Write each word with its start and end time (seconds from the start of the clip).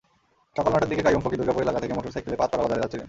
সকাল 0.57 0.71
নয়টার 0.73 0.91
দিকে 0.91 1.03
কাইয়ুম 1.05 1.21
ফকির 1.25 1.39
দুর্গাপুর 1.39 1.63
এলাকা 1.65 1.79
থেকে 1.83 1.93
মোটরসাইকেলে 1.97 2.39
পাঁচপাড়া 2.41 2.63
বাজারে 2.63 2.81
যাচ্ছিলেন। 2.83 2.99